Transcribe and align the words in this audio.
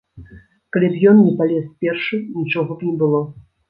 Калі 0.77 0.89
б 0.95 1.13
ён 1.13 1.21
не 1.27 1.33
палез 1.43 1.71
першы, 1.87 2.23
нічога 2.43 2.71
б 2.77 2.93
не 2.93 3.01
было. 3.07 3.27